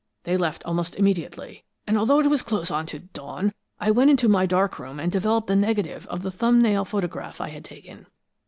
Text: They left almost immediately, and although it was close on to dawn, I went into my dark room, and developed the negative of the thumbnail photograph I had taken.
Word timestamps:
They 0.23 0.35
left 0.35 0.65
almost 0.65 0.95
immediately, 0.95 1.63
and 1.85 1.95
although 1.95 2.17
it 2.19 2.25
was 2.27 2.41
close 2.41 2.71
on 2.71 2.87
to 2.87 2.97
dawn, 2.97 3.53
I 3.79 3.91
went 3.91 4.09
into 4.09 4.27
my 4.27 4.47
dark 4.47 4.79
room, 4.79 4.99
and 4.99 5.11
developed 5.11 5.45
the 5.45 5.55
negative 5.55 6.07
of 6.07 6.23
the 6.23 6.31
thumbnail 6.31 6.85
photograph 6.85 7.39
I 7.39 7.49
had 7.49 7.63
taken. 7.63 8.07